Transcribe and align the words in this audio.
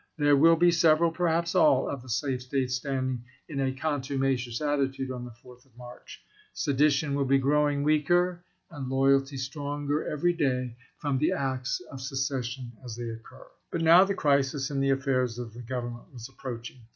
There 0.17 0.35
will 0.35 0.55
be 0.55 0.71
several, 0.71 1.11
perhaps 1.11 1.53
all, 1.53 1.87
of 1.87 2.01
the 2.01 2.09
slave 2.09 2.41
States 2.41 2.73
standing 2.73 3.23
in 3.47 3.59
a 3.59 3.71
contumacious 3.71 4.57
seward 4.57 4.79
to 4.79 4.83
attitude 4.85 5.11
on 5.11 5.25
the 5.25 5.31
4th 5.45 5.63
of 5.67 5.77
March. 5.77 6.23
Sedition 6.55 7.13
will 7.13 7.23
be 7.25 7.37
growing 7.37 7.83
DLil26Oi860 7.85 8.07
wea^er 8.07 8.39
and 8.71 8.89
loyalty 8.89 9.37
stronger 9.37 10.07
every 10.07 10.33
day 10.33 10.75
from 10.97 11.19
the 11.19 11.33
acts 11.33 11.83
of 11.91 11.99
ms.' 11.99 12.09
secession 12.09 12.71
as 12.83 12.95
they 12.95 13.11
occur. 13.11 13.45
But 13.69 13.81
now 13.83 14.03
the 14.03 14.15
crisis 14.15 14.71
in 14.71 14.79
the 14.79 14.89
affairs 14.89 15.37
of 15.37 15.53
the 15.53 15.61
G 15.61 15.71
overn 15.71 15.93
ment 15.93 16.11
was 16.11 16.27
approaching. 16.27 16.79